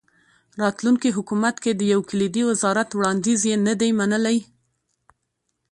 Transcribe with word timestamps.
راتلونکي 0.61 1.09
حکومت 1.17 1.55
کې 1.63 1.71
د 1.75 1.81
یو 1.93 2.01
کلیدي 2.09 2.43
وزارت 2.49 2.89
وړاندیز 2.93 3.41
یې 3.49 3.55
نه 3.67 3.73
دی 3.79 3.89
منلی. 3.99 4.37